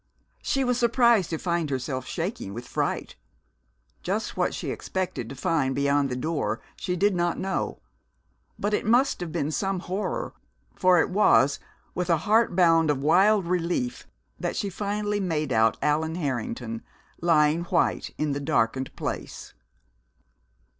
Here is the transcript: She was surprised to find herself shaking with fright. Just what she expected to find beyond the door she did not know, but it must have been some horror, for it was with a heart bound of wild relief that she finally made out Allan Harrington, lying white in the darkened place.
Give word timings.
She 0.41 0.63
was 0.63 0.79
surprised 0.79 1.29
to 1.29 1.37
find 1.37 1.69
herself 1.69 2.07
shaking 2.07 2.55
with 2.55 2.67
fright. 2.67 3.17
Just 4.01 4.35
what 4.35 4.51
she 4.51 4.71
expected 4.71 5.29
to 5.29 5.35
find 5.35 5.75
beyond 5.75 6.09
the 6.09 6.15
door 6.15 6.59
she 6.75 6.95
did 6.95 7.13
not 7.13 7.37
know, 7.37 7.81
but 8.57 8.73
it 8.73 8.83
must 8.83 9.19
have 9.19 9.31
been 9.31 9.51
some 9.51 9.81
horror, 9.81 10.33
for 10.75 10.99
it 10.99 11.11
was 11.11 11.59
with 11.93 12.09
a 12.09 12.17
heart 12.25 12.55
bound 12.55 12.89
of 12.89 13.03
wild 13.03 13.45
relief 13.45 14.07
that 14.39 14.55
she 14.55 14.71
finally 14.71 15.19
made 15.19 15.53
out 15.53 15.77
Allan 15.83 16.15
Harrington, 16.15 16.81
lying 17.21 17.65
white 17.65 18.09
in 18.17 18.31
the 18.31 18.39
darkened 18.39 18.95
place. 18.95 19.53